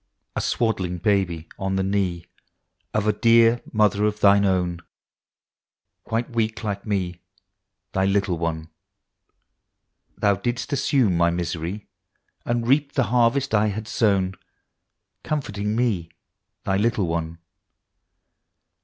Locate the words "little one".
8.05-8.69, 16.77-17.37